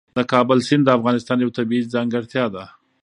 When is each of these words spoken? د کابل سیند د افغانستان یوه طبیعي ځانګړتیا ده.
د 0.17 0.19
کابل 0.31 0.59
سیند 0.67 0.83
د 0.85 0.89
افغانستان 0.97 1.37
یوه 1.43 1.55
طبیعي 1.59 1.91
ځانګړتیا 1.93 2.45
ده. 2.55 2.63